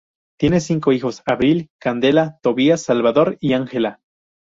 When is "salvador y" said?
2.81-3.53